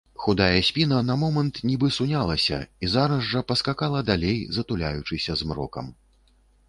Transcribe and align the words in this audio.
Худая 0.21 0.61
спіна 0.69 1.01
на 1.09 1.17
момант 1.23 1.59
нібы 1.69 1.89
сунялася 1.97 2.59
і 2.87 2.91
зараз 2.95 3.29
жа 3.35 3.43
паскакала 3.51 3.99
далей, 4.11 4.39
затуляючыся 4.59 5.41
змрокам. 5.43 5.97